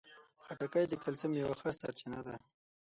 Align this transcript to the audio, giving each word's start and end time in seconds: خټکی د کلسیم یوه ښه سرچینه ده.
خټکی 0.43 0.85
د 0.89 0.93
کلسیم 1.03 1.31
یوه 1.41 1.55
ښه 1.59 1.69
سرچینه 1.79 2.19
ده. 2.27 2.35